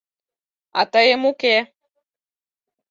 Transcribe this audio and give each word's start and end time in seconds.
А 0.79 0.81
тыйым— 0.91 1.21
уке! 1.31 1.57